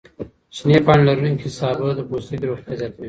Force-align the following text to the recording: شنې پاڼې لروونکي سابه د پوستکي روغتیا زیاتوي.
شنې 0.55 0.77
پاڼې 0.85 1.03
لروونکي 1.07 1.49
سابه 1.57 1.87
د 1.95 1.99
پوستکي 2.09 2.45
روغتیا 2.49 2.73
زیاتوي. 2.79 2.99